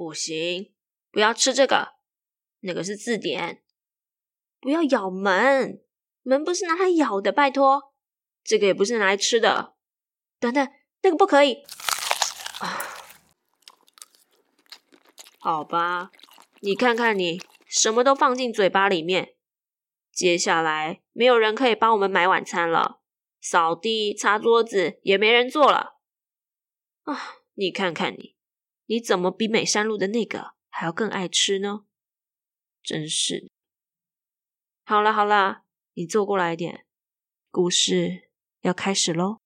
[0.00, 0.72] 不行，
[1.10, 1.96] 不要吃这个，
[2.60, 3.62] 那个是字典。
[4.58, 5.84] 不要咬门，
[6.22, 7.92] 门不是拿来咬的，拜托。
[8.42, 9.74] 这个也不是拿来吃的。
[10.38, 11.64] 等等，那个不可以。
[12.60, 12.80] 啊，
[15.38, 16.10] 好吧，
[16.60, 19.34] 你看看你，什么都放进嘴巴里面。
[20.10, 23.02] 接下来没有人可以帮我们买晚餐了，
[23.38, 25.98] 扫地、擦桌子也没人做了。
[27.02, 28.34] 啊，你看看你，
[28.90, 31.84] 你怎么比美山路的那个还要更爱吃呢？
[32.82, 33.48] 真是。
[34.84, 35.62] 好了好了，
[35.94, 36.84] 你坐过来一点，
[37.52, 38.30] 故事
[38.62, 39.38] 要开始喽。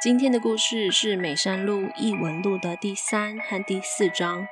[0.00, 4.46] 今天的故事是美山路异闻录的第三和第四章。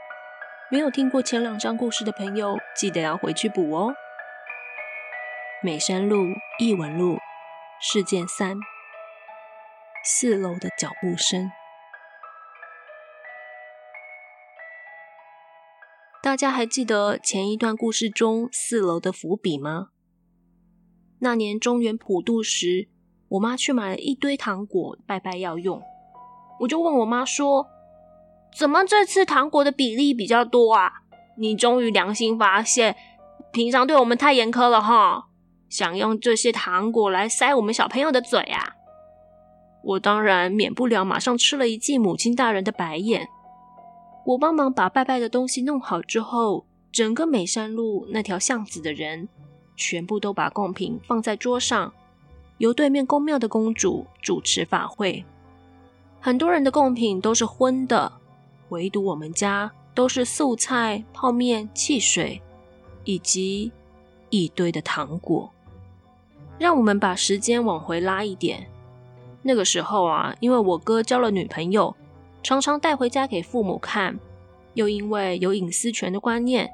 [0.70, 3.94] 没有听过前两章故事的朋友，记得要回去补哦。
[5.62, 6.26] 美山路
[6.58, 7.16] 异闻录
[7.80, 8.58] 事件三：
[10.02, 11.50] 四楼的脚步声。
[16.22, 19.88] 大家还记得前一段故事中四楼的伏笔吗？
[21.18, 22.88] 那年中原普渡时，
[23.28, 25.82] 我妈去买了一堆糖果，拜拜要用。
[26.60, 27.66] 我就问我妈说
[28.56, 30.90] ：“怎么这次糖果的比例比较多啊？
[31.36, 32.96] 你终于良心发现，
[33.52, 35.28] 平常对我们太严苛了哈，
[35.68, 38.76] 想用这些糖果来塞我们小朋友的嘴啊？”
[39.82, 43.28] 我当然免不了马上吃了一记母亲大人的白眼。
[44.26, 49.28] 我帮忙把拜拜的东西弄好之后，整个美山路那条巷子的人
[49.76, 51.92] 全部都把贡品放在桌上，
[52.58, 55.24] 由对面宫庙的公主主持法会。
[56.20, 58.12] 很多人的贡品都是荤的，
[58.68, 62.42] 唯独我们家都是素菜、泡面、汽水，
[63.04, 63.72] 以及
[64.28, 65.50] 一堆的糖果。
[66.58, 68.68] 让我们把时间往回拉一点，
[69.42, 71.94] 那个时候啊，因为我哥交了女朋友。
[72.42, 74.18] 常常带回家给父母看，
[74.72, 76.70] 又因为有隐私权的观念，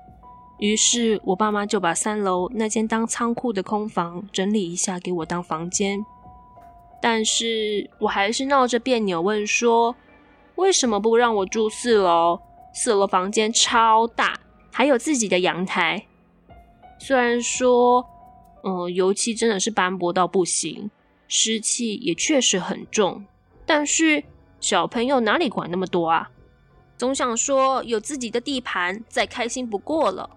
[0.58, 5.98] 于是我爸妈就把三楼那间当仓库的空房整理一下给我当房间。
[7.02, 9.96] 但是我还是闹着别扭问说，
[10.54, 12.38] 为什么不让我住四楼？
[12.72, 14.38] 四楼房间超大，
[14.70, 16.06] 还有自己的阳台。
[17.00, 18.06] 虽然说，
[18.62, 20.88] 嗯，油漆真的是斑驳到不行，
[21.28, 23.24] 湿气也确实很重，
[23.64, 24.24] 但是。
[24.58, 26.30] 小朋友哪里管那么多啊？
[26.96, 30.28] 总想说有自己的地盘再开心不过了。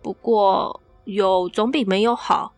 [0.00, 2.54] 不过有总比没有好。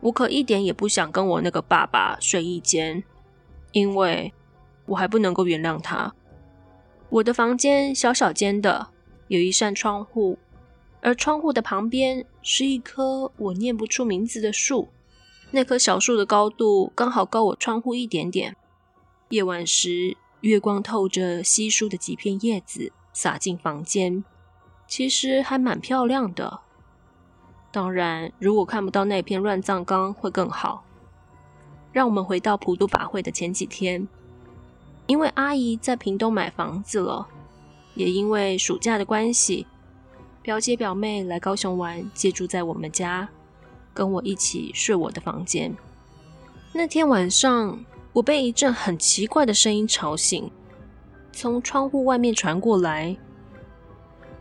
[0.00, 3.04] 我可一点也不想跟我那个爸爸睡一间，
[3.72, 4.32] 因为
[4.86, 6.12] 我还不能够原谅他。
[7.10, 8.88] 我的房间小小间的，
[9.28, 10.38] 有一扇窗户，
[11.02, 14.88] 而窗户的旁边是一棵我念不出名字的树。
[15.50, 18.54] 那棵小树的高度刚好高我窗户一点点。
[19.30, 24.24] 夜晚时，月光透着稀疏的几片叶子洒进房间，
[24.86, 26.60] 其实还蛮漂亮的。
[27.70, 30.84] 当然，如果看不到那片乱葬岗会更好。
[31.90, 34.06] 让我们回到普渡法会的前几天，
[35.06, 37.26] 因为阿姨在屏东买房子了，
[37.94, 39.66] 也因为暑假的关系，
[40.42, 43.28] 表姐表妹来高雄玩，借住在我们家，
[43.98, 45.76] 跟我一起睡我的房间。
[46.72, 50.48] 那天晚上，我被一阵很奇怪的声音吵醒，
[51.32, 53.16] 从窗户外面传过来。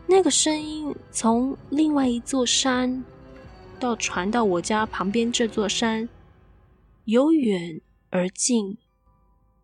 [0.06, 3.03] 那个声音从另外一座山
[3.79, 6.07] 到传到我家旁边这座山，
[7.06, 7.81] 由远
[8.12, 8.78] 而近。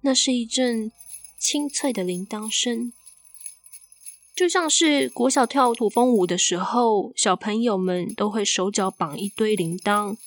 [0.01, 0.91] 那是一阵
[1.37, 2.91] 清脆的铃铛声，
[4.35, 10.17] 就像是国小跳土风舞的时候，小朋友们都会手脚绑一堆铃铛，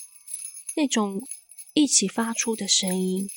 [0.77, 1.21] 那种
[1.75, 3.29] 一起发出的声音。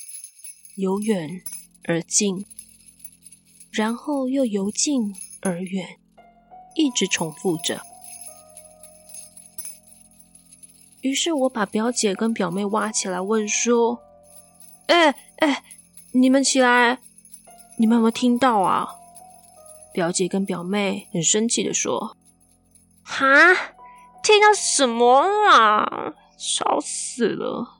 [0.76, 1.42] 由远
[1.84, 2.46] 而近，
[3.72, 5.98] 然后又由近而远，
[6.76, 7.82] 一直重复着。
[11.00, 14.00] 于是我把表姐跟表妹挖起来，问说
[14.86, 15.64] ：“哎哎，
[16.12, 17.00] 你们起来，
[17.78, 18.96] 你们有没有听到啊？”
[19.92, 22.16] 表姐跟表妹很生气的说
[23.02, 23.26] ：“哈，
[24.22, 26.14] 听到什么啊？
[26.38, 27.78] 吵死了！”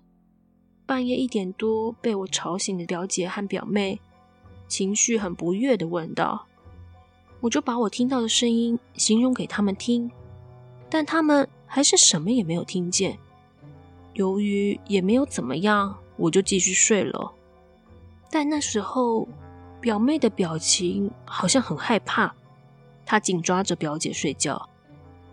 [0.84, 4.00] 半夜一点多被我吵醒的表姐和表妹，
[4.66, 6.46] 情绪很不悦的问道
[7.40, 10.10] ：“我就把我听到的声音形容给他们听，
[10.90, 13.16] 但他们还是什么也没有听见。
[14.14, 17.32] 由于也没有怎么样，我就继续睡了。
[18.28, 19.28] 但那时候，
[19.80, 22.34] 表妹的表情好像很害怕，
[23.04, 24.68] 她紧抓着表姐睡觉。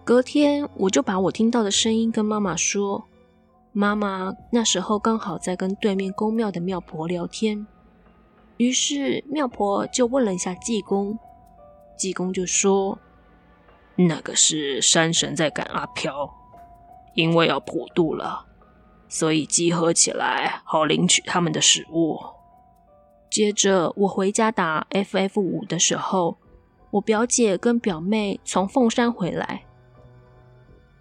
[0.04, 3.06] 隔天，我就把我听到的声音跟妈妈说。”
[3.74, 7.68] 妈妈那时候刚好在跟对面宫庙的庙婆聊天，
[8.56, 11.20] 于是庙婆就问了一下济公，
[11.96, 12.98] 济公就说
[13.96, 16.34] ：“那个是山神在赶阿飘，
[17.14, 18.48] 因为要普渡了，
[19.08, 22.18] 所以集合起来，好领取他们的食物。”
[23.30, 26.38] 接着我回家打 FF 五的时候，
[26.92, 29.66] 我表姐跟表妹从凤山回来，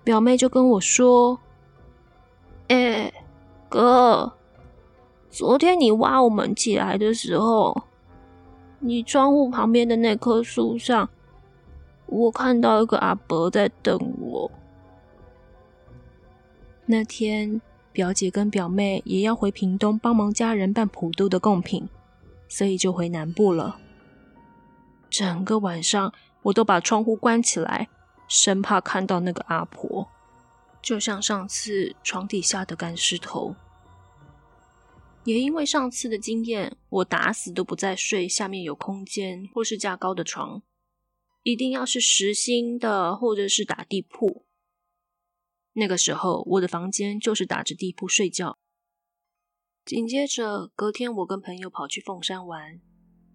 [0.04, 1.38] 表妹就跟我说
[2.68, 3.12] ：“哎、
[3.68, 4.32] 哥。”
[5.28, 7.82] 昨天你挖我们起来的时候，
[8.78, 11.10] 你窗户旁边的那棵树上，
[12.06, 14.50] 我看到一个阿伯在等我。
[16.86, 17.60] 那天
[17.92, 21.86] 表姐跟表妹也要回屏东帮忙家人办普渡的贡品，
[22.48, 23.80] 所以就回南部了。
[25.08, 26.12] 整个晚上
[26.42, 27.88] 我都把窗户关起来，
[28.28, 30.08] 生怕看到那个阿婆，
[30.82, 33.54] 就像上次床底下的干尸头。
[35.24, 40.62] 也因为上次的经验，我打死都不再睡下面有空间或是架高的床，
[41.42, 44.44] 一定要是实心的或者是打地铺。
[45.72, 48.58] 那个时候，我的房间就是打着地铺睡觉。
[49.86, 52.80] 紧接着，隔天我跟朋友跑去凤山玩，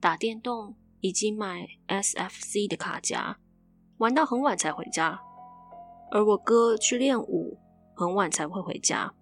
[0.01, 3.38] 打电动以及买 SFC 的卡夹，
[4.00, 5.21] 玩到很晚才回家。
[6.12, 7.57] 而我哥去练舞，
[7.95, 9.13] 很晚才会回家。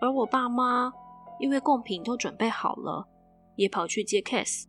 [0.00, 0.92] 而我爸妈。
[1.40, 3.08] 因为贡品都准备好了，
[3.56, 4.66] 也跑去接 case。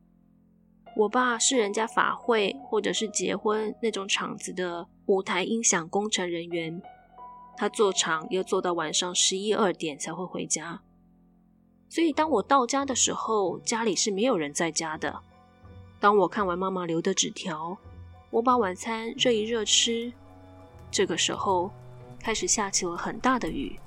[0.98, 6.82] 我爸是人家法会或者是结婚那种场子的舞台音响工程人员，
[7.56, 10.82] 他做场要做到晚上十一二点才会回家。
[11.94, 15.20] 所以当我到家的时候，家里是没有人在家的。
[16.00, 17.78] 当我看完妈妈留的纸条，
[18.32, 20.12] 我把晚餐热一热吃，
[20.90, 21.70] 这个时候
[22.20, 23.80] 开始下起了很大的雨。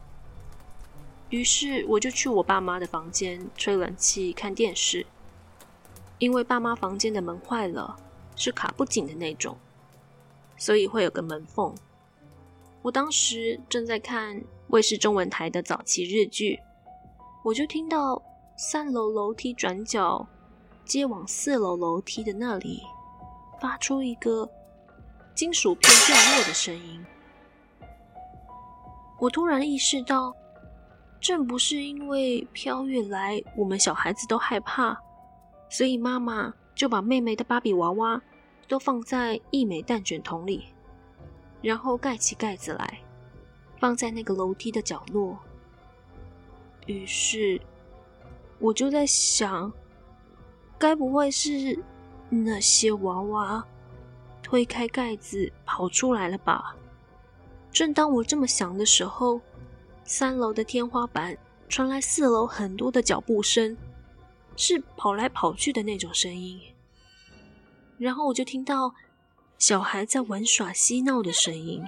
[1.30, 5.04] 于是我就去我爸妈的房间吹冷气看电视，
[6.20, 7.96] 因为爸妈房间的门坏了，
[8.36, 9.58] 是卡不紧的那种，
[10.56, 11.74] 所以会有个门缝。
[12.82, 16.60] 我当时正在看卫视中文台的早期日剧，
[17.46, 18.20] 我就听到
[18.56, 20.26] 三楼楼梯转角
[20.84, 22.82] 接往四楼楼梯的那里
[23.60, 24.50] 发出一个
[25.32, 27.06] 金属片掉落的声音。
[29.20, 30.34] 我突然意识到。
[31.19, 34.96] 正不是因为飘越来，我们小孩子都害怕，
[35.69, 38.20] 所以妈妈就把妹妹的芭比娃娃
[38.69, 40.66] 都放在一枚蛋卷桶里，
[41.62, 43.00] 然后盖起盖子来，
[43.81, 45.38] 放在那个楼梯的角落。
[46.86, 47.60] 于是
[48.58, 49.72] 我就在想，
[50.78, 51.78] 该不会是
[52.28, 53.66] 那些娃娃
[54.42, 56.76] 推开盖子跑出来了吧？
[57.72, 59.40] 正当我这么想的时候，
[60.04, 61.36] 三楼的天花板
[61.68, 63.76] 传来四楼很多的脚步声，
[64.56, 66.60] 是跑来跑去的那种声音。
[67.98, 68.94] 然后我就听到
[69.58, 71.84] 小孩在玩耍嬉闹的声音。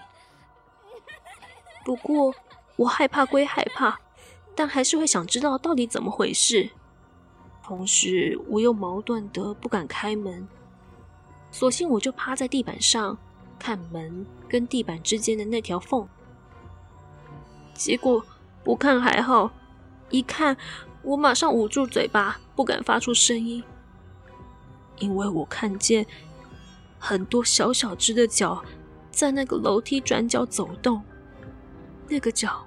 [1.85, 2.35] 不过
[2.77, 3.99] 我害怕归害怕，
[4.59, 6.69] 但还是会想知道到底怎么回事。
[7.63, 10.49] 同时我又矛盾得不敢开门，
[11.53, 13.17] 索性我就趴在地板上
[13.57, 16.09] 看门跟地板之间的那条缝。
[17.73, 18.27] 结果
[18.65, 19.53] 不看还好，
[20.11, 20.57] 一看
[21.03, 23.63] 我马上捂住嘴巴，不敢发出声音，
[24.99, 26.05] 因为我看见
[26.99, 28.65] 很多小小只的脚
[29.13, 31.01] 在那个楼梯转角走动。
[32.09, 32.67] 那个脚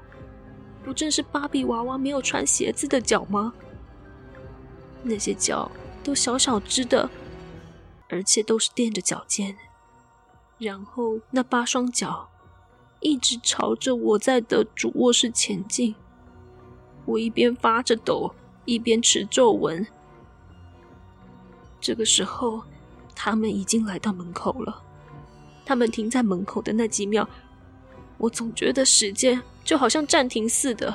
[0.83, 3.53] 不正是芭比娃娃没有穿鞋子的脚吗？
[5.03, 5.71] 那些脚
[6.03, 7.09] 都小小只的，
[8.09, 9.55] 而且都是垫着脚尖，
[10.57, 12.27] 然后那八双脚。
[12.99, 15.95] 一直朝着我在的主卧室前进，
[17.05, 18.35] 我一边发着抖，
[18.65, 19.87] 一边持皱纹。
[21.79, 22.61] 这个时候，
[23.15, 24.83] 他们已经来到门口了。
[25.65, 27.27] 他们停在门口的那几秒，
[28.19, 30.93] 我总觉得时间就好像暂停似的，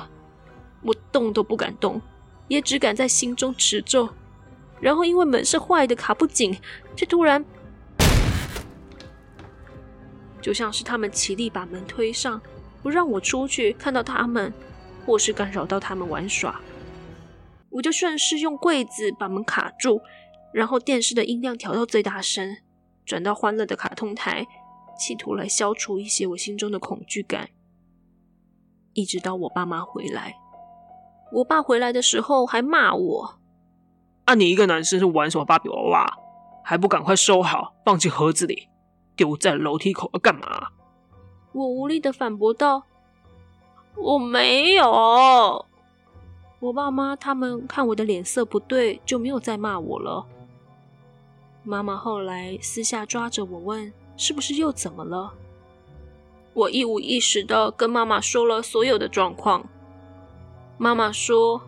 [0.81, 2.01] 我动都不敢动，
[2.47, 4.09] 也只敢在心中持咒。
[4.79, 6.55] 然后因为门是坏的，卡不紧，
[6.95, 7.43] 却突然。
[10.41, 12.39] 就像是他们极力把门推上，
[12.83, 14.53] 不让我出去看到他们，
[15.05, 16.61] 或是干扰到他们玩耍。
[17.69, 20.01] 我就顺势用柜子把门卡住，
[20.53, 22.57] 然后电视的音量调到最大声，
[23.05, 24.45] 转到欢乐的卡通台，
[24.97, 27.49] 企图来消除一些我心中的恐惧感。
[28.97, 30.35] 一直到我爸妈回来，
[31.31, 33.35] 我爸回来的时候还骂我
[34.25, 36.17] ：“啊，你一个男生是玩什么芭比娃娃？
[36.63, 38.67] 还不赶快收好，放进盒子里。”
[39.15, 40.69] 丢在楼梯口要干嘛？
[41.51, 42.83] 我无力的反驳道
[43.95, 45.65] ：“我没有。”
[46.59, 50.25] 我爸妈他们看我的脸色不对，就没有再骂我了。
[51.63, 55.33] 妈妈后来私下抓着我问：“是不是又怎么了？”
[56.57, 59.63] 我一五一十的跟妈妈说了所有的状况。
[60.79, 61.61] 妈妈说：“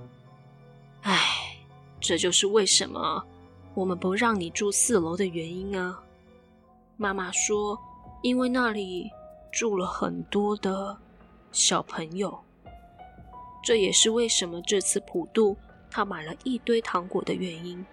[1.06, 1.16] 哎，
[2.00, 3.24] 这就是为什么
[3.76, 6.02] 我们不让你住四楼的原因啊。”
[6.98, 7.78] 妈妈说
[8.24, 9.08] ：“因为那里
[9.52, 10.98] 住了很多的
[11.52, 12.36] 小朋友，
[13.64, 15.56] 这也是为什么这次普渡
[15.92, 17.86] 他买了一堆糖果的原因。”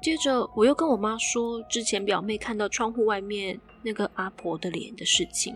[0.00, 5.54] 接着，我又跟我妈说之前表妹看到窗户外面那个阿婆的脸的事情。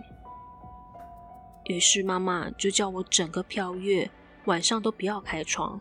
[1.65, 4.11] 于是妈妈就叫我整个飘月
[4.47, 5.81] 晚上都不要开窗，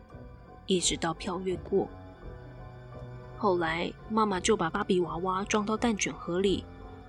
[0.66, 1.88] 一直到飘月过。
[3.36, 6.64] 后来妈妈就把芭比娃娃装到蛋卷盒里，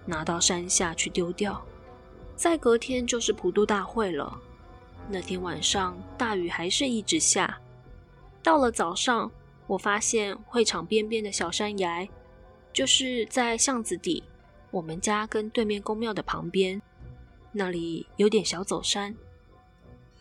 [0.06, 1.63] 拿到山下去丢掉。
[2.36, 4.39] 再隔天就是普渡大会了。
[5.10, 7.60] 那天晚上大雨还是一直下，
[8.42, 9.32] 到了早上。
[9.65, 12.06] 我发现会场边边的小山崖，
[12.74, 14.22] 就是在巷子底，
[14.72, 16.82] 我们家跟对面宫庙的旁边，
[17.53, 19.15] 那里有点小走山，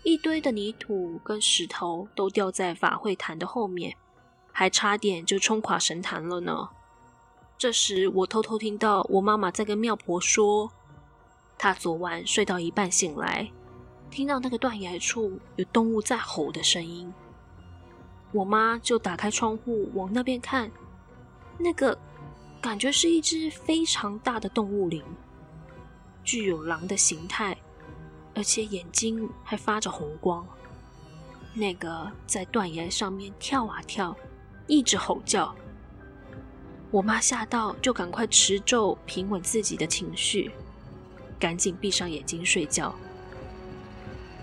[0.02, 3.96] 一堆的泥土跟石头都掉在法会坛的后面，
[4.52, 6.68] 还差点就冲垮神坛了呢。
[7.56, 10.70] 这时我偷偷听到我妈妈在跟庙婆说，
[11.56, 13.50] 她昨晚睡到一半醒来，
[14.10, 17.12] 听到那个断崖处有动物在吼的声音。
[18.32, 20.70] 我妈就打开窗户往那边看，
[21.58, 21.96] 那个
[22.60, 25.02] 感觉是一只非常大的动物灵，
[26.24, 27.56] 具有狼的形态，
[28.34, 30.46] 而且眼睛还发着红光。
[31.54, 34.16] 那个在断崖上面跳啊跳，
[34.66, 35.54] 一直吼叫。
[36.90, 40.50] 我妈吓到，就赶快持咒平稳自己的情绪，
[41.38, 42.94] 赶紧闭上眼睛睡觉。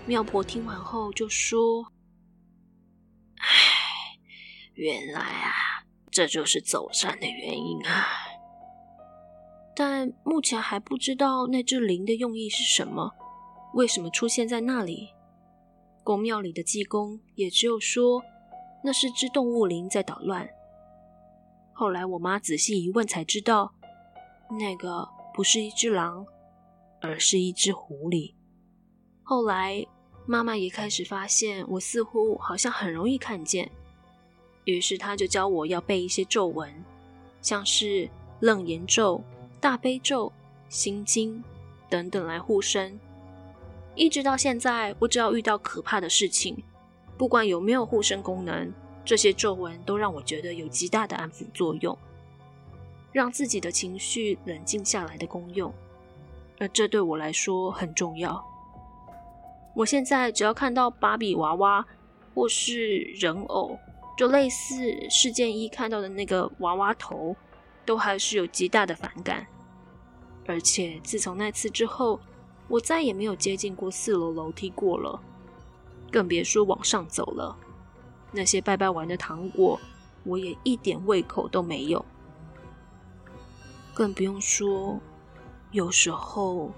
[0.06, 1.92] 妙婆听完后就说。
[4.74, 5.52] 原来啊，
[6.10, 8.06] 这就是走山的原因啊！
[9.82, 13.10] 但目前还不知道那只灵的用意是什么，
[13.72, 15.08] 为什么出现在那里？
[16.04, 18.22] 宫庙里的济公也只有说
[18.84, 20.46] 那是只动物灵在捣乱。
[21.72, 23.72] 后来我妈仔细一问才知道，
[24.50, 26.26] 那个不是一只狼，
[27.00, 28.34] 而是一只狐狸。
[29.22, 29.82] 后来
[30.26, 33.70] 妈妈也开始发现，我似乎好像很容易看见。
[34.64, 36.70] 于是他就教我要背一些咒文，
[37.40, 38.10] 像是
[38.40, 39.24] 楞严咒、
[39.60, 40.32] 大悲咒、
[40.68, 41.44] 心经
[41.88, 42.98] 等等来护身。
[43.94, 46.62] 一直到现在，我只要遇到可怕的事情，
[47.18, 48.72] 不管有没有护身功能，
[49.04, 51.96] 这些咒文都让我觉得有极大的安抚作用，
[53.12, 55.72] 让自己的情绪冷静下来的功用。
[56.58, 58.42] 而这对我来说很重要。
[59.74, 61.86] 我现在只要看到芭比娃娃
[62.34, 63.78] 或是人偶。
[64.18, 67.34] 就类似事件一看到的那个娃娃头，
[67.90, 69.44] 都还是有极大的反感。
[70.46, 72.20] 而且自从那次之后，
[72.68, 75.20] 我再也没有接近过四楼楼梯过了，
[76.08, 77.58] 更别说往上走了。
[78.30, 79.76] 那些拜拜完的糖果，
[80.22, 82.04] 我也一点胃口都没有。
[83.92, 85.00] 更不用说，
[85.72, 86.70] 有时候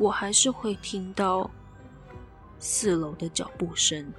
[0.00, 1.48] 我还是会听到
[2.58, 4.12] 四楼的脚步声。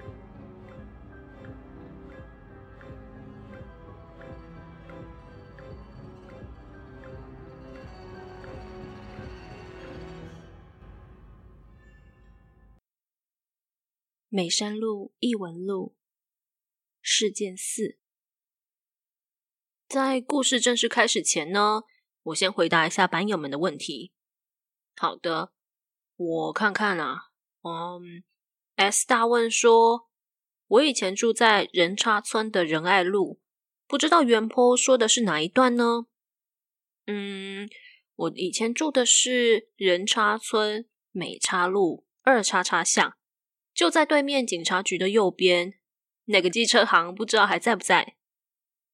[14.36, 15.96] 美山路艺文路
[17.00, 17.98] 事件四，
[19.88, 21.84] 在故事正式开始前呢，
[22.22, 24.12] 我先回答一下版友们的问题。
[24.98, 25.54] 好的，
[26.18, 27.30] 我看看啊，
[27.62, 28.26] 嗯
[28.76, 30.10] ，S 大问说，
[30.68, 33.40] 我以前住在仁差村的仁爱路，
[33.88, 36.08] 不知道原坡说的是哪一段呢？
[37.06, 37.70] 嗯，
[38.16, 43.16] 我以前住的是仁差村美差路二叉叉巷。
[43.76, 45.74] 就在对面警察局的右边，
[46.28, 48.16] 那个机车行不知道还在不在。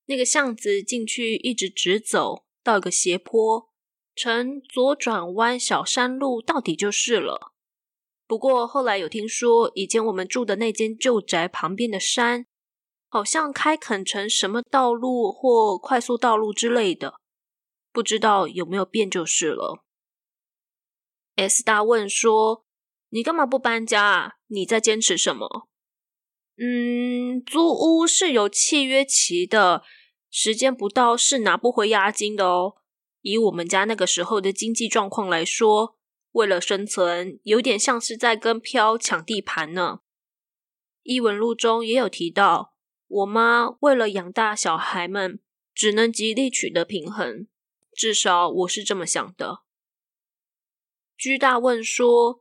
[0.08, 3.70] 那个巷子进去一直直走到一个斜坡，
[4.16, 7.54] 呈左转弯小山路，到底就是了。
[8.26, 12.48] 不过后来有听说，以前我们住的那间旧宅旁边的山，
[13.08, 17.20] 好像开垦成什么道路或快速道路之类的，
[17.92, 19.84] 不知道有没有变就是了。
[21.36, 22.66] S 大问说。
[23.12, 24.34] 你干嘛不搬家啊？
[24.48, 25.70] 你在坚持什么？
[26.58, 29.84] 嗯，租屋是有契约期的，
[30.30, 32.76] 时间不到是拿不回押金的哦。
[33.22, 35.98] 以我们家那个时候的经济状况来说，
[36.32, 40.00] 为了生存，有点像是在跟飘抢地盘呢。
[41.04, 42.76] 异闻录中也有提到，
[43.08, 45.40] 我妈为了养大小孩们，
[45.74, 47.48] 只能极力取得平衡。
[47.94, 49.64] 至少我是这么想的。
[51.18, 52.41] 居大问说：“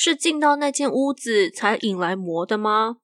[0.00, 2.98] 是进到那间屋子才引来魔的吗？”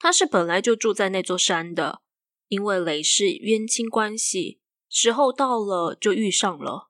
[0.00, 2.00] 他是本来就住在那座山的，
[2.46, 6.88] 因为雷氏冤亲关系，时候到了就遇上了。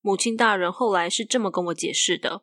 [0.00, 2.42] 母亲大人后来是这么跟我解释的。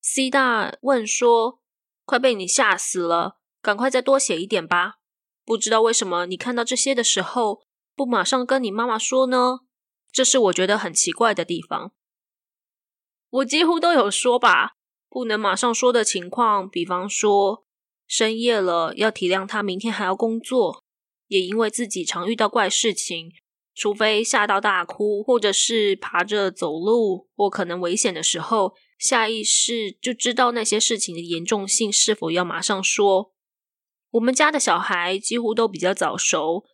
[0.00, 1.60] C 大问说
[2.06, 4.94] ：“快被你吓死了，赶快再多写一点吧。
[5.44, 9.58] 不知道为什么你看到这些的时候，不马上跟你妈妈说呢？
[10.10, 11.92] 这是我觉得很奇怪的地方。
[13.30, 14.72] 我几乎都有说吧，
[15.08, 17.64] 不能马上说的情况，比方说
[18.06, 20.84] 深夜了要体谅他明天还要工作，
[21.28, 23.32] 也因为自己常遇到怪事情。”
[23.78, 33.34] 除非吓到大哭，或者是爬着走路或可能危险的时候，下意识就知道那些事情的严重性，是否要马上说。
[34.12, 36.64] 我们家的小孩几乎都比较早熟，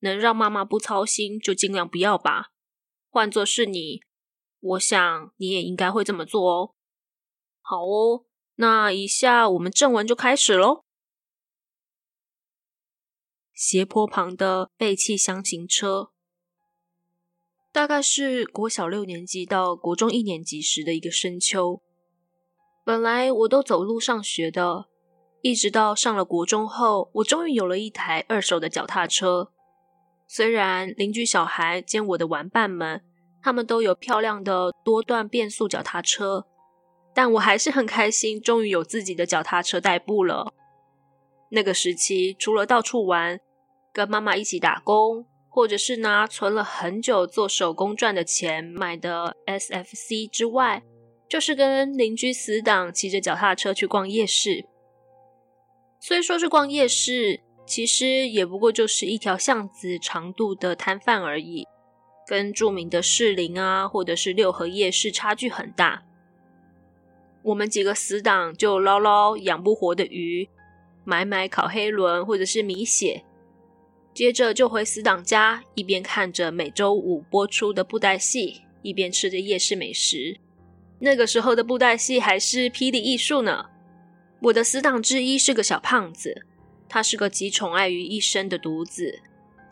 [0.00, 2.50] 能让妈妈不操心就尽量不要吧。
[3.08, 4.02] 换作是你，
[4.60, 6.74] 我想你也应该会这么做哦。
[7.60, 8.24] 好哦，
[8.56, 10.84] 那以下我们正文就开始喽。
[13.54, 16.12] 斜坡旁的废弃箱型车。
[17.72, 21.80] 大概是国小六年级到国中一年级时的一个深秋。
[22.84, 24.88] 本来我都走路上学的，
[25.42, 29.52] 一直到上了国中后，我终于有了一台二手的脚踏车。
[30.26, 33.04] 虽然邻居小孩兼我的玩伴们，
[33.42, 36.46] 他们都有漂亮的多段变速脚踏车，
[37.14, 40.52] 但我还是很开心，终于有自己的脚踏车代步了。
[41.50, 43.40] 那个时期，除了到处玩，
[43.92, 45.26] 跟妈妈一起打工。
[45.52, 50.84] 或者是拿存了很久做手工赚的钱买的 SFC 之外，
[51.28, 54.64] 就是跟邻居死党骑着脚踏车去逛夜市。
[55.98, 61.66] 虽说是逛夜市，其实也不过就是一条巷子长度的摊贩而已，
[62.30, 66.04] 跟著名的士林啊，或者是六合夜市差距很大。
[67.42, 70.48] 我们几个死党就捞捞养不活的鱼，
[71.02, 73.24] 买买烤黑轮或者是米血。
[74.14, 80.38] 接着就回死党家，一边看着每周五播出的布袋戏，一边吃着夜市美食。
[81.00, 83.66] 那个时候的布袋戏还是霹雳艺术呢。
[84.42, 86.46] 我的死党之一是个小胖子，
[86.88, 89.18] 他是个集宠爱于一身的独子。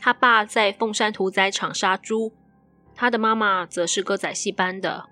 [0.01, 2.33] 他爸在凤山屠宰场杀猪，
[3.01, 5.09] 他的妈妈则是歌仔戏班的。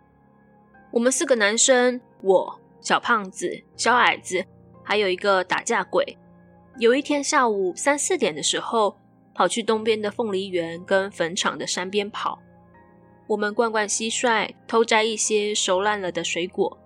[0.91, 4.45] 我们四个男生，我、小胖子、小矮子，
[4.83, 6.19] 还有一个打架鬼。
[6.79, 8.99] 有一天下午三四点的时候，
[9.33, 12.41] 跑去东边的凤梨园跟坟场的山边跑，
[13.29, 16.77] 我们惯惯蟋蟀，偷摘一些熟烂了的水果。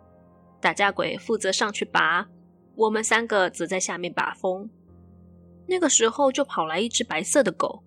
[0.60, 2.28] 打架鬼负责上去拔，
[2.76, 4.68] 我们三个则在下面把风。
[5.66, 7.82] 那个时候就跑来一只白色的狗，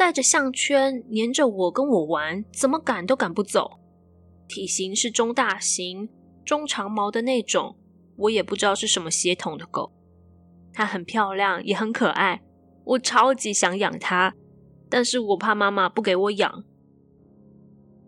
[0.00, 3.72] 带着项圈，黏着我跟我玩，怎么赶都赶不走。
[4.48, 6.08] 体型是中大型、
[6.42, 7.76] 中长毛的那种，
[8.16, 9.92] 我也不知道是什么血统的狗。
[10.72, 12.40] 它很漂亮，也很可爱。
[12.82, 14.34] 我超级想养它，
[14.88, 16.64] 但是我怕妈妈不给我养。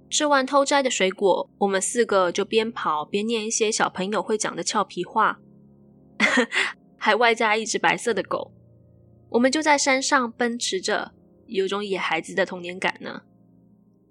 [0.09, 5.41] 吃完偷摘的水果，我们四个就边跑边念一些小朋友会讲的俏皮话，
[6.97, 8.51] 还外加一只白色的狗。
[9.29, 11.13] 我们就在山上奔驰着，
[11.53, 13.23] 有种野孩子的童年感呢。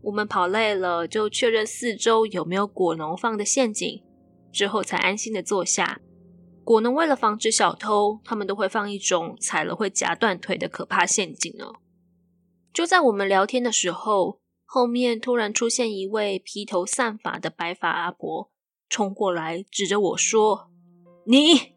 [0.03, 4.03] 我们跑累了，就确认四周有没有果农放的陷阱，
[4.51, 6.01] 之后才安心的坐下。
[6.63, 11.65] 果农为了防止小偷，他们都会放一种踩了会夹断腿的可怕陷阱呢。
[12.73, 18.49] 就在我们聊天的时候，后面突然出现一位披头散发的白发阿婆，
[18.89, 20.71] 冲过来指着我说
[21.27, 21.73] ：“你！”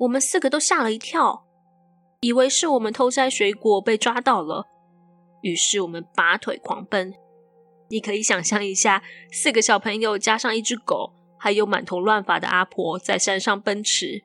[0.00, 1.46] 我们四个都吓了一跳，
[2.20, 4.66] 以为是我们偷摘水果被抓到了，
[5.40, 7.14] 于是我们拔腿狂奔。
[7.88, 9.02] 你可以想象一下，
[9.32, 11.14] 四个小朋友加上一只狗。
[11.42, 14.22] 还有满头乱发的阿婆在山上奔驰，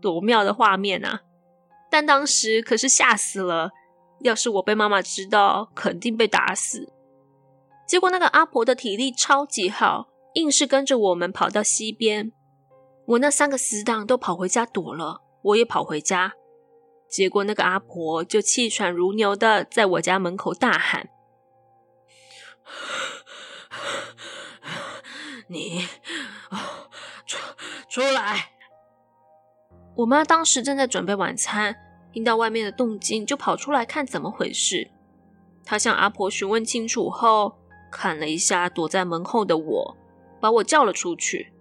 [0.00, 1.20] 多妙的画面啊！
[1.90, 3.72] 但当时可是吓死了，
[4.20, 6.90] 要是我被妈妈知道，肯定被打死。
[7.86, 12.32] 结果那个阿婆的体力超级好，硬是跟着我们跑到溪边。
[13.08, 16.32] 我那三个死党都跑回家躲了，我也跑回家。
[17.16, 21.08] 结果那个阿婆就气喘如牛的在我家门口大喊
[25.48, 25.88] ：“你！”
[27.24, 27.38] 出
[27.88, 28.50] 出来！
[29.94, 31.74] 我妈当时正在准备晚餐，
[32.12, 34.90] 听到外面的动静，就跑出来看怎么回事。
[35.64, 37.56] 她向阿婆询问清楚后，
[37.90, 39.96] 看了一下躲在门后的我，
[40.38, 41.54] 把我叫了出去。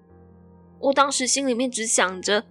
[0.81, 2.43] 我当时心里面只想着：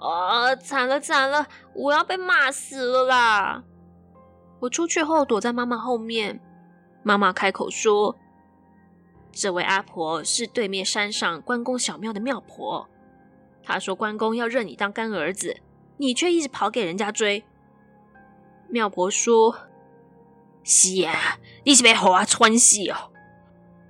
[0.00, 3.64] 啊，惨了惨了，我要被骂死了啦！
[4.58, 6.40] 我出去后躲在妈妈后面，
[7.02, 8.16] 妈妈开口说
[9.30, 12.88] ：“这位阿婆是对面山上关公小庙的庙婆，
[13.62, 15.56] 她说关公要认你当干儿子，
[15.98, 17.44] 你却一直跑给人家追。”
[18.68, 19.56] 庙婆说
[20.64, 23.12] ：“是呀，你是被猴啊穿戏哦。”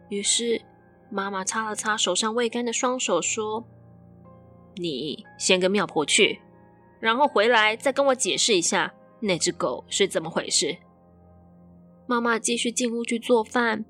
[0.08, 0.62] 于是
[1.08, 3.64] 妈妈擦了擦手上未干的双手，说
[4.76, 6.40] ：“你先跟庙婆去，
[7.00, 10.76] 然后回来再跟我解释一下那只狗是怎么回事。”
[12.06, 13.84] 妈妈继续进屋去做饭，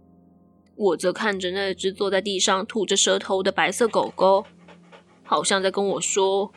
[0.77, 4.45] 我则看着那只坐在地上吐着舌头的白色狗狗，
[5.23, 6.53] 好像在跟我说：“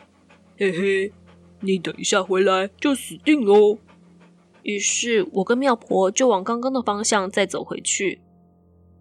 [0.58, 1.12] 嘿嘿，
[1.60, 3.78] 你等一下回来就死定了。”
[4.62, 8.20] 于是我跟妙婆就往刚刚的方向再走回去。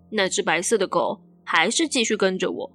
[0.10, 2.72] 那只白色的狗还是继续跟着我。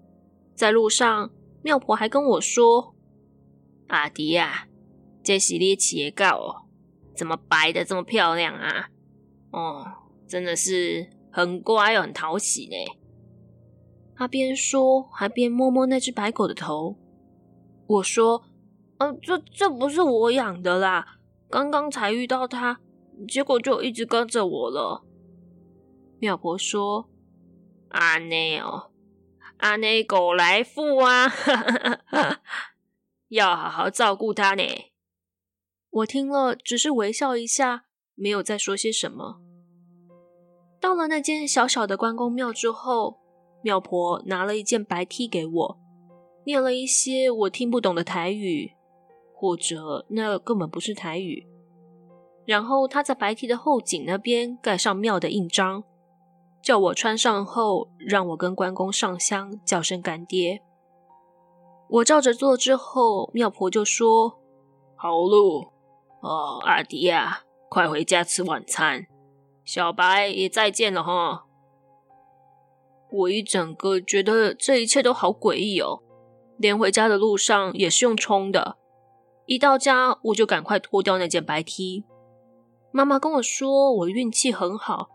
[0.55, 1.31] 在路上，
[1.63, 2.95] 妙婆还跟我说
[3.89, 4.69] ：“阿迪呀，
[5.23, 6.67] 这是你饲的告哦，
[7.15, 8.91] 怎么白的这么漂亮啊？
[9.51, 9.87] 哦，
[10.27, 12.77] 真的是很乖又很讨喜呢。”
[14.17, 16.97] 他边说还边摸摸那只白狗的头。
[17.87, 18.43] 我说
[18.99, 21.19] ：“呃，这这不是我养的啦。”
[21.51, 22.79] 刚刚才遇到他，
[23.27, 25.03] 结果就一直跟着我了。
[26.19, 27.09] 妙婆说
[27.89, 28.91] ：“阿内哦，
[29.59, 31.31] 阿内狗来富啊，
[33.29, 34.63] 要好好照顾他呢。”
[35.91, 39.41] 我听了，只是微笑一下，没有再说些什么。
[40.81, 43.19] 到了那间小小的关公庙之后，
[43.63, 45.79] 庙婆拿了一件白 T 给我，
[46.45, 48.73] 念了一些我听不懂的台语。
[49.41, 51.47] 或者那根本不是台语。
[52.45, 55.85] 然后他在白 T 的后颈那边盖上庙的印章，
[56.63, 60.63] 叫我穿上后，让我跟关公上香，叫声干爹。
[61.89, 64.39] 我照着做之后，庙婆就说
[64.95, 65.73] ：“好喽，
[66.21, 69.07] 哦，阿迪呀，快回家吃晚餐。
[69.65, 71.45] 小白也再见了哈。”
[73.11, 76.03] 我一整个觉得这一切都好诡异哦，
[76.59, 78.77] 连回家的路上也是用冲的。
[79.47, 82.05] 一到家，我就赶快脱掉那件白 T。
[82.93, 85.09] 妈妈跟我说，我运气很好，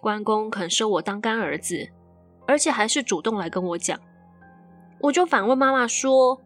[0.00, 1.88] 关公肯收我当干儿子，
[2.46, 3.98] 而且还是主动来跟我讲。
[5.00, 6.40] 我就反问妈妈说：“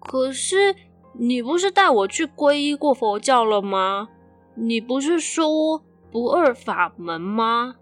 [0.00, 0.74] 可是
[1.14, 4.08] 你不是带我去皈依过佛教了吗？
[4.54, 7.76] 你不是说不二法门吗？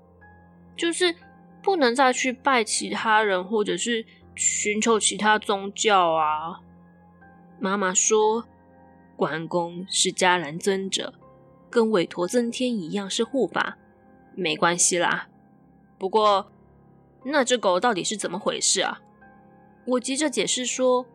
[0.76, 1.14] 就是
[1.62, 6.60] 不能再去拜其他人，或者是寻求其他宗教啊？”
[7.58, 8.44] 妈妈说
[9.16, 11.12] ：“关公是迦兰尊者，
[11.68, 13.76] 跟韦陀增天一样是护法，
[14.40, 15.28] 没关系啦。
[15.98, 16.50] 不过
[17.24, 19.00] 那只狗到底是怎么回事啊？”
[19.86, 21.06] 我急着解释说：“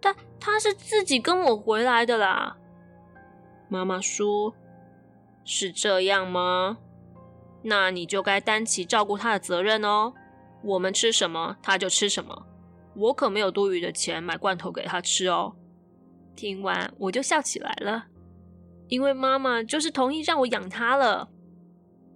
[0.00, 2.56] 但它是自己跟我回来的啦。”
[3.68, 4.54] 妈妈说
[5.44, 6.78] ：“是这样吗？
[7.62, 10.12] 那你就该担起照顾它的责任哦。
[10.62, 12.46] 我们吃什么，它就吃什么。”
[12.96, 15.56] 我可没有多余的钱买罐头给它吃哦。
[16.36, 18.06] 听完我就笑起来了，
[18.88, 21.28] 因为妈妈就是同意让我养它了。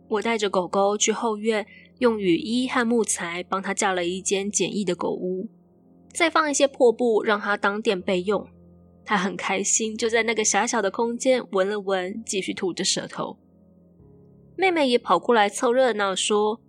[0.09, 1.66] 我带着狗狗去后院，
[1.99, 5.49] 用雨衣和木材帮它架了一间简易的狗屋，
[6.12, 8.49] 再放一些破布让它当垫被用。
[9.05, 13.38] 它很开心，就在那个狭小的空间闻了闻，继续吐着舌头。
[14.57, 16.61] 妹妹也跑过来凑热闹，说：“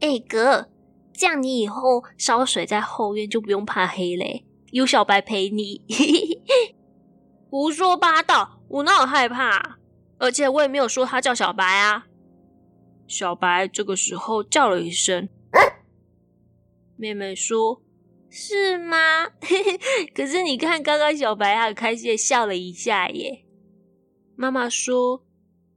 [0.00, 0.68] 哎哥。”
[1.14, 5.82] 这样你以后烧水在后院就不用怕黑嘞，有小白陪你。
[7.50, 9.78] 胡说八道，我哪有害怕？
[10.18, 12.06] 而且我也没有说他叫小白啊。
[13.06, 15.28] 小白这个时候叫了一声，
[16.96, 17.82] 妹妹说
[18.30, 19.28] ：“是吗？”
[20.14, 23.44] 可是你看，刚刚小白很开心的笑了一下耶。
[24.34, 25.24] 妈妈说：“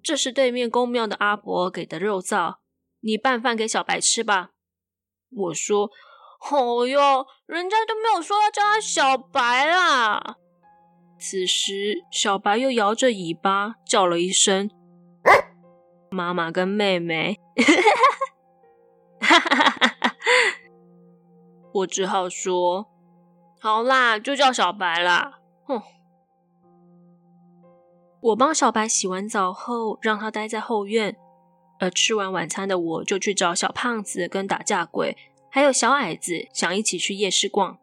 [0.02, 2.56] 这是对面公庙的阿婆给的肉燥，
[3.02, 4.52] 你拌饭给小白吃吧。”
[5.36, 5.90] 我说
[6.52, 10.38] ：“哦哟，人家都没有说要叫他小白啦。”
[11.20, 14.70] 此时，小白又摇着尾巴叫了一声。
[16.10, 17.40] 妈妈跟妹妹，
[21.74, 22.88] 我只好说
[23.60, 25.82] ：“好啦，就叫小白啦。”哼。
[28.22, 31.18] 我帮小白洗完澡后，让他待在后院。
[31.78, 35.18] 而吃完晚餐的我，就去找小胖子跟打架鬼，
[35.52, 37.78] 还有小矮子，想一起去夜市逛。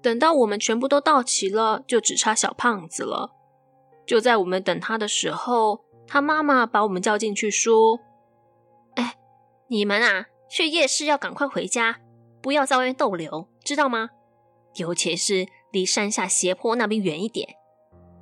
[0.00, 3.32] 等到我们全部都到齐了，就只差小胖子了。
[4.06, 8.00] 就在我们等他的时候，他妈妈把我们叫进去，说
[8.96, 9.16] ：“哎，
[9.68, 12.00] 你们啊，去夜市要赶快回家，
[12.42, 14.10] 不要在外面逗留，知道吗？
[14.76, 17.48] 尤其是离山下斜坡那边远一点。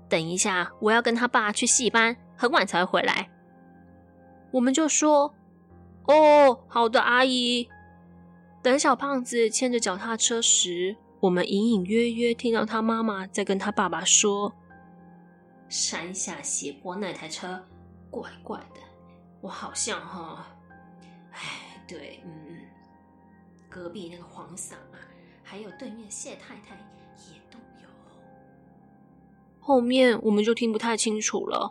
[0.08, 3.30] 等一下，我要跟他爸去戏班，很晚才会回来。
[4.52, 5.34] 我们就说
[6.06, 7.68] ：“哦，好的，阿姨。”
[8.62, 14.52] 等小胖子牵着脚踏车时，我们隐隐约约听到他妈妈在跟他爸爸说
[15.68, 17.64] ：“山下斜坡那台车
[18.12, 18.80] 怪怪的，
[19.40, 20.46] 我好像哈……
[21.32, 22.56] 哎，对，嗯嗯，
[23.70, 25.00] 隔壁那个黄桑啊，
[25.42, 26.76] 还有对面谢太太
[27.32, 27.88] 也都有。”
[29.58, 31.70] 后面我们就听不太清楚了。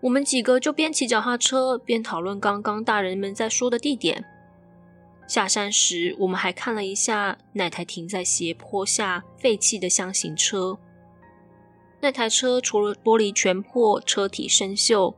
[0.00, 4.24] 我们几个就边骑脚踏车边讨论刚刚大人们在说的地点。
[5.26, 10.78] 下山时，我们还看了一下那台停在斜坡下废弃的箱型车。
[12.04, 15.14] 那台车除了玻璃全破、车体生锈，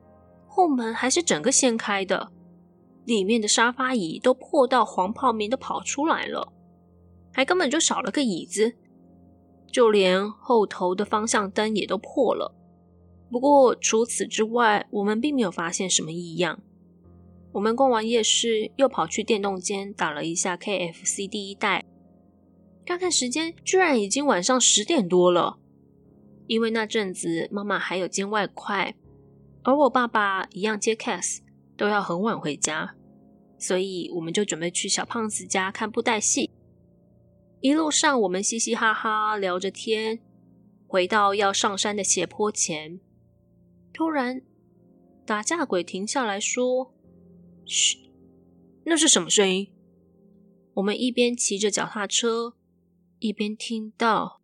[0.46, 2.30] 后门还是整个掀开的，
[3.04, 6.52] 里面的沙发椅都破到黄泡棉都跑出来了，
[7.32, 8.76] 还根本就少了个椅子，
[9.72, 12.54] 就连后头的方向灯也都破了。
[13.32, 16.60] 不过除此之外，我们并没有发现什么异样。
[17.50, 21.84] 我们逛完夜市，又跑去电动间打了一下 KFC 第一代。
[22.84, 25.58] 看看时间，居然已经晚上十点多了。
[26.46, 28.94] 因为那阵子妈妈还有兼外快，
[29.62, 31.40] 而我爸爸一样接 case，
[31.76, 32.94] 都要很晚回家，
[33.58, 36.50] 所以我们就准备去小胖子家看布袋戏。
[37.60, 40.20] 一路上，我们嘻嘻哈哈聊着天，
[40.86, 43.00] 回到要上山的斜坡前，
[43.92, 44.42] 突然
[45.24, 46.94] 打架鬼停下来说。
[47.64, 48.12] 嘘，
[48.84, 49.72] 那是什么声音？
[50.74, 52.54] 我们一边骑着脚踏车，
[53.18, 54.35] 一边听到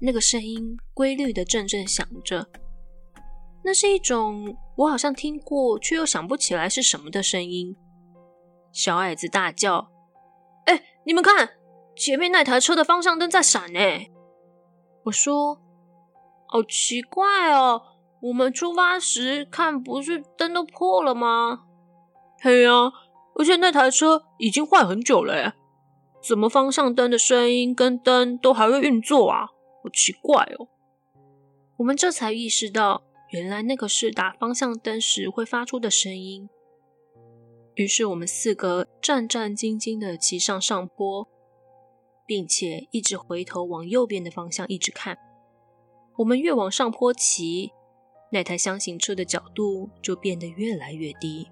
[0.00, 2.46] 那个声音规律的阵阵响着。
[3.62, 7.76] 那是一种我好像听过，却又想不起来是什么的声音。
[8.72, 9.90] 小矮子大叫
[10.66, 11.50] ：“哎，你们看，
[11.96, 13.80] 前面那台车的方向灯在闪呢！”
[15.04, 15.60] 我说。
[16.52, 17.80] 好奇怪哦！
[18.20, 21.60] 我们出发时看，不是灯都破了吗？
[22.42, 22.72] 嘿呀，
[23.38, 25.52] 而且那台车已经坏很久了耶，
[26.20, 29.46] 怎么方向灯的声音跟灯都还会运作啊？
[29.82, 30.68] 好奇怪哦！
[31.78, 36.48] 我们这才意识到，原来那个是打方向灯时会发出的声音。
[37.76, 41.26] 于是我们四个战战兢兢的骑上上坡，
[42.26, 45.16] 并且一直回头往右边的方向一直看。
[46.18, 47.72] 我们越往上坡骑，
[48.32, 51.48] 那台厢型车的角度就变得越来越低，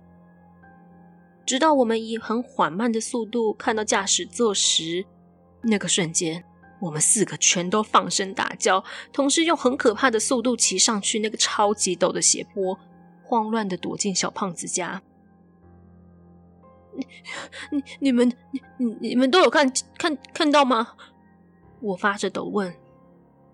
[1.46, 5.06] 直到我们以很缓慢的速度看到驾驶座时，
[5.62, 6.44] 那个瞬间，
[6.80, 12.78] 我们四个全都放声大叫，同时用很可怕的速度骑上去那个超级陡的斜坡，
[13.22, 15.02] 慌乱的躲进小胖子家。
[16.94, 17.06] 你、
[17.70, 18.32] 你、你们、
[18.78, 20.94] 你、你们都有看、看、看到吗？
[21.80, 22.74] 我发着抖问。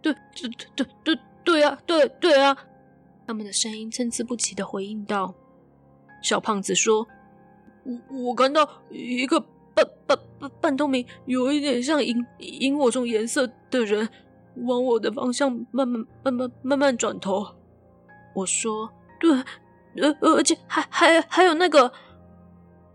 [0.00, 2.56] 对对对对对啊，对对啊！
[3.26, 5.34] 他们的声音参差不齐的回应道
[6.22, 7.06] ：“小胖子说，
[7.84, 9.42] 我我看到一个
[9.74, 14.08] 半半半半透明，有一点像萤萤火虫颜色的人，
[14.66, 17.46] 往我的方向慢慢慢慢慢慢转头。”
[18.34, 19.30] 我说：“对，
[20.02, 21.92] 而而且还还还有那个。”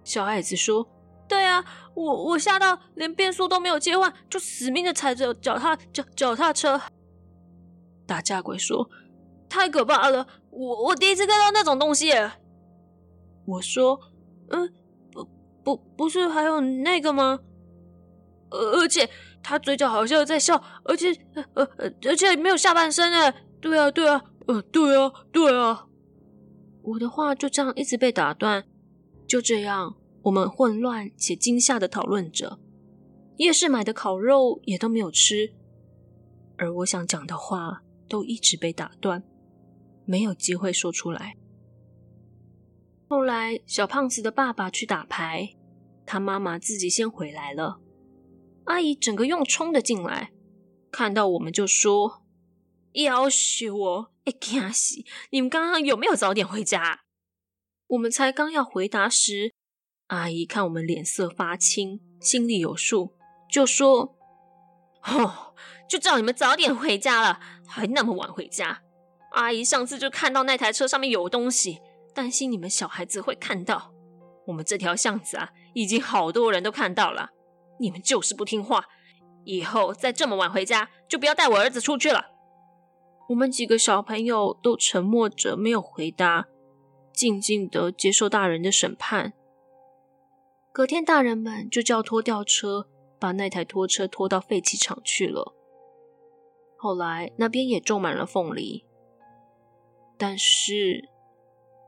[0.04, 0.88] 小矮子说
[1.30, 1.64] ：“对啊，
[1.94, 6.82] 我我吓到连变速都没有切换，就死命的踩着脚踏脚脚踏车。”
[8.08, 8.90] 打架鬼说
[9.48, 12.12] ：“太可怕了，我我第一次看到那种东西。”
[13.46, 14.00] 我说
[14.50, 14.74] ：“嗯，
[15.64, 17.40] 不不是还有那个吗？
[18.50, 19.10] 而且
[19.44, 23.34] 他嘴角好像在笑，而且呃呃而且没有下半身哎。
[23.62, 25.88] 对啊对啊，呃对啊对啊。”
[26.84, 28.66] 我的话就这样一直被打断。
[29.28, 32.60] 就这样，我们混乱且惊吓的讨论着，
[33.38, 35.54] 夜市买的烤肉也都没有吃，
[36.58, 37.82] 而我想讲的话。
[38.10, 39.22] 都一直被打断，
[40.04, 41.38] 没有机会说出来。
[43.10, 45.56] 后来，小胖子的爸爸去打牌，
[46.06, 47.82] 他妈妈自己先回来了。
[48.66, 50.32] 阿姨整个用冲的进来，
[50.92, 52.22] 看到我们就说
[52.94, 55.04] ：“要许我，哎，惊死！
[55.32, 57.02] 你们刚刚有没有早点回家？”
[57.90, 59.54] 我们才刚要回答时，
[60.08, 63.16] 阿姨看我们脸色发青，心里有数，
[63.52, 64.16] 就说
[65.04, 65.56] ：“哦。”
[65.90, 68.84] 就叫你们早点回家了，还那么晚回家。
[69.32, 71.80] 阿姨上次就看到那台车上面有东西，
[72.20, 73.94] 担心你们小孩子会看到。
[74.48, 77.30] 我们这条巷子啊，已经好多人都看到了，
[77.80, 78.84] 你们就是不听话。
[79.46, 82.26] 以后再这么晚回家，就不要带我儿子出去了。
[83.30, 86.48] 我们几个小朋友都沉默着，没有回答，
[87.14, 89.32] 静静的接受大人的审判，
[90.74, 95.56] 隔天大人们就叫拖吊车把那台拖车拖到废弃场去了。
[96.78, 98.84] 后来那边也种满了凤梨，
[100.18, 101.09] 但是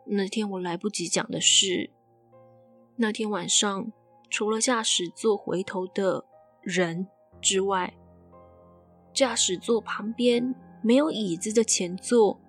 [0.06, 1.90] 那天我来不及讲的是，
[2.96, 3.92] 那天晚上
[4.30, 6.26] 除了驾驶座回头的
[6.62, 7.08] 人
[7.42, 7.94] 之外，
[9.14, 12.40] 驾驶座旁边没有椅子的前座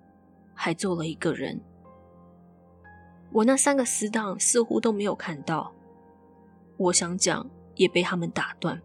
[0.53, 1.61] 还坐了一个人。
[3.31, 5.73] 我那三个死党似乎都没有看到，
[6.77, 8.81] 我想讲也被他们打断。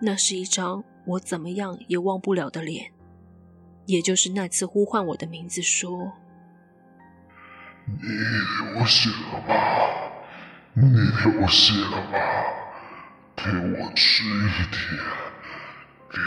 [0.00, 2.92] 那是一张我怎么样也忘不了的脸，
[3.86, 6.12] 也就是那次呼唤我的名字说
[7.96, 8.06] ：“你
[8.74, 9.54] 流血了吗？
[10.74, 12.18] 你流血了吗？
[13.36, 14.28] 给我吃一
[14.70, 14.78] 点，
[16.10, 16.18] 给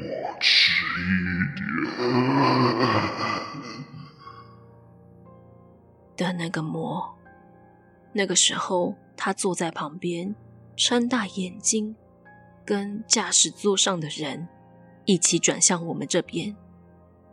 [0.00, 1.02] 我吃一
[1.54, 1.64] 点。”
[6.16, 7.16] 的那个魔，
[8.12, 10.34] 那个时候他坐在旁边，
[10.76, 11.94] 睁大眼睛，
[12.64, 14.48] 跟驾驶座上的人
[15.04, 16.56] 一起转向我们这边，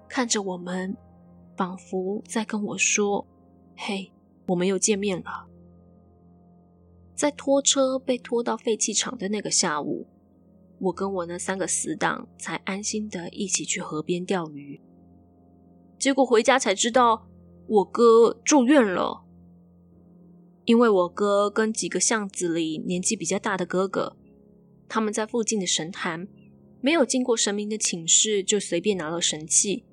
[0.09, 0.97] 看着我们，
[1.55, 3.25] 仿佛在跟我说
[3.75, 4.11] ：“嘿，
[4.47, 5.47] 我们又见面了。”
[7.15, 10.07] 在拖车被拖到废弃场的那个下午，
[10.79, 14.81] 我跟我那三个死党才安心的一起去河边钓鱼，
[15.99, 17.27] 结果回家才知道。
[17.67, 19.23] 我哥住院了，
[20.65, 24.17] 因为我哥跟几个巷子里年纪比较大的哥哥，
[24.89, 26.27] 他们在附近的神坛
[26.81, 29.85] 没有经过神明的请示，就随便拿了神器，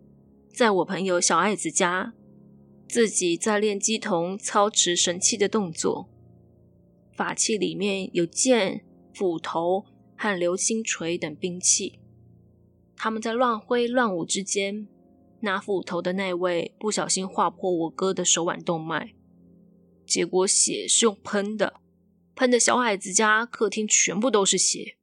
[0.52, 2.14] 在我朋友小爱子家
[2.88, 6.09] 自己在练乩童操持神器的动作，
[7.14, 9.85] 法器里面有剑、斧头
[10.16, 11.98] 和流星锤等兵器，
[12.96, 14.88] 他们在乱挥乱舞之间。
[15.40, 19.14] 拿斧头的那位不小心划破我哥的手腕动脉，
[20.05, 21.74] 结果血是用喷的，
[22.35, 24.96] 喷的小矮子家客厅全部都是血。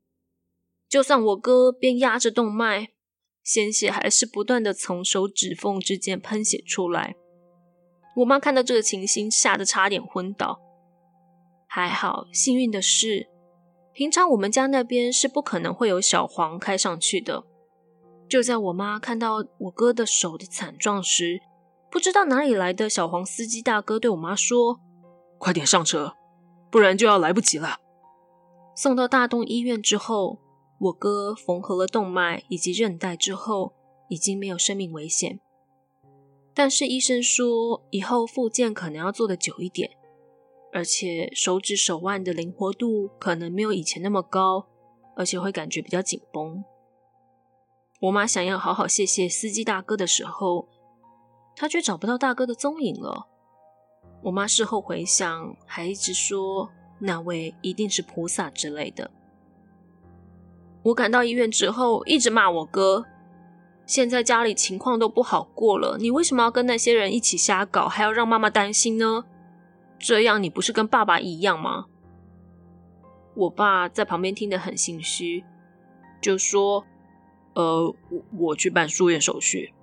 [0.90, 2.90] 就算我哥边压着动脉，
[3.44, 7.16] 鲜血还是不断的从手指缝之间喷血出来。
[8.16, 10.60] 我妈看到这个情形，吓得差点昏倒。
[11.68, 13.28] 还好，幸运的是，
[13.92, 17.44] 平常我们家那边是不可能会有小黄开上去的。
[18.30, 21.42] 就在我妈看到我哥的手的惨状时，
[21.92, 24.80] 不知道哪里来的小黄司机大哥对我妈说
[25.38, 26.16] ：“快点上车，
[26.72, 27.80] 不然就要来不及了。”
[28.76, 30.40] 送到大东医院之后，
[30.80, 33.74] 我哥缝合了动脉以及韧带之后，
[34.10, 35.40] 已经没有生命危险。
[36.56, 39.92] 但是医生说，以后复健可能要做的久一点，
[40.72, 44.66] 而且手指手腕的灵活度可能没有以前那么高，
[45.18, 46.64] 而且会感觉比较紧绷。
[48.02, 50.70] 我妈想要好好谢谢司机大哥的时候，
[51.56, 53.28] 她却找不到大哥的踪影了。
[54.24, 59.12] 我妈事后回想，还一直说那位一定是菩萨之类的。
[60.84, 63.06] 我赶到医院之后，一直骂我哥：
[63.86, 69.26] 现在家里情况都不好过了，你为什么要跟那些人一起瞎搞，还要让妈妈担心呢？
[69.98, 71.86] 这样你不是跟爸爸一样吗？
[73.36, 75.44] 我爸在旁边听得很心虚，
[76.22, 76.86] 就说。
[77.58, 79.74] 呃，我我去办住院手续。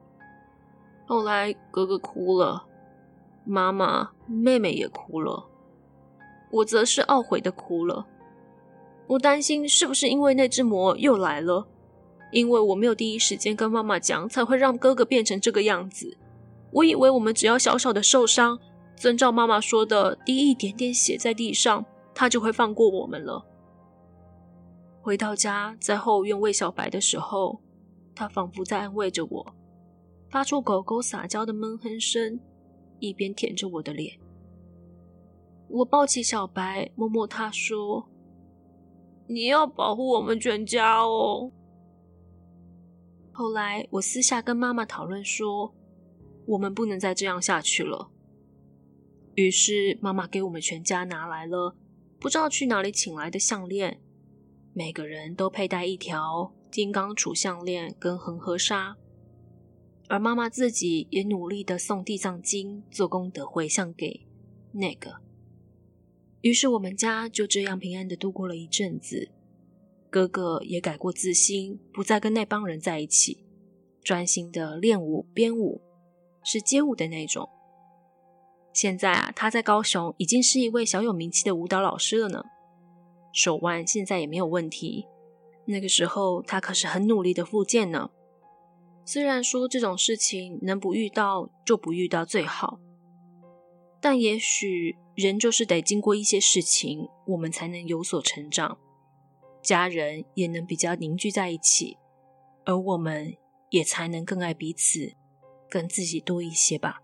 [1.06, 2.66] 后来哥哥哭了，
[3.46, 5.48] 妈妈、妹妹也哭了，
[6.50, 8.06] 我则是懊悔的哭了。
[9.06, 11.66] 我担心是不是因为那只魔又来了？
[12.32, 16.16] 因为我没有第一时间跟妈妈讲，才会让哥哥变成这个样子。
[16.72, 18.58] 我以为我们只要小小的受伤，
[18.96, 23.44] 遵照妈妈说的滴一点点血在地上，他就会放过我们了。
[25.02, 27.60] 回到家，在后院喂小白的时候，
[28.14, 29.54] 他仿佛在安慰着我，
[30.30, 32.40] 发出狗狗撒娇的闷哼声，
[32.98, 34.18] 一边舔着我的脸。
[35.68, 38.08] 我抱起小白，摸摸他说
[39.28, 41.50] ：“你要保护我们全家哦。”
[43.32, 45.74] 后来，我私下跟妈妈讨论说
[46.46, 48.10] ：“我们不能再这样下去了。”
[49.34, 51.74] 于是，妈妈给我们全家拿来了
[52.20, 54.00] 不知道去哪里请来的项链。
[54.74, 58.96] 每个人都佩戴一条金刚杵项链跟恒河沙，
[60.08, 64.26] 而妈妈自己也努力的诵地藏经做功德回向给
[64.72, 65.16] 那个。
[66.42, 69.30] 于是我们家就这样平安的度过了一阵子。
[70.12, 73.46] 哥哥也改过自新，不再跟那帮人在一起，
[74.04, 75.80] 专心的练舞编舞，
[76.44, 77.48] 是街舞的那种。
[78.74, 82.44] 现在啊，他在高雄已经是一位小有名气的舞蹈老师了呢。
[83.32, 85.06] 手腕现在也没有问题，
[85.64, 88.10] 那个时候他可是很努力的复健呢。
[89.06, 92.78] 虽然说这种事情能不遇到就不遇到最好，
[93.98, 98.76] 但也许人就是得经过一些事情，我们才能有所成长，
[99.62, 101.96] 家人也能比较凝聚在一起，
[102.64, 103.36] 而我们
[103.70, 105.14] 也才能更爱彼此，
[105.70, 107.00] 更自己多一些吧。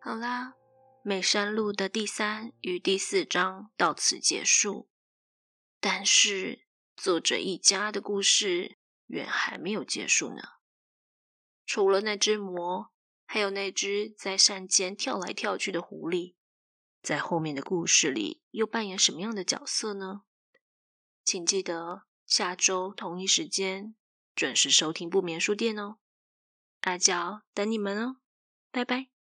[0.00, 0.54] 好啦，
[1.02, 4.88] 美山路的第三与第四章到此结束，
[5.80, 6.66] 但是
[6.96, 8.78] 作者一家的故事。
[9.08, 10.42] 远还没有结束呢。
[11.66, 12.90] 除了那只魔，
[13.34, 16.36] 还有那只在山间跳来跳去的狐狸，
[17.02, 20.22] 在后面的故事里又扮演什么样的角色呢？
[21.24, 23.96] 请记得下周同一时间
[24.36, 25.96] 准时收听不眠书店哦。
[26.82, 28.18] 阿娇等你们哦，
[28.70, 29.13] 拜拜。